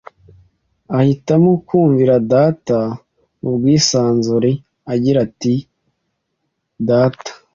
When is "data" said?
2.31-2.79, 6.89-7.31